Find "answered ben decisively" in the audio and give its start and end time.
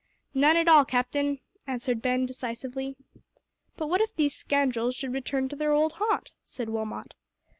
1.67-2.95